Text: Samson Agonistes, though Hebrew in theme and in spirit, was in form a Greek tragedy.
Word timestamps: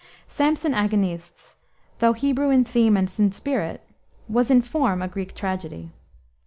Samson 0.27 0.73
Agonistes, 0.73 1.57
though 1.99 2.13
Hebrew 2.13 2.49
in 2.49 2.63
theme 2.63 2.97
and 2.97 3.07
in 3.19 3.31
spirit, 3.31 3.83
was 4.27 4.49
in 4.49 4.63
form 4.63 4.99
a 4.99 5.07
Greek 5.07 5.35
tragedy. 5.35 5.91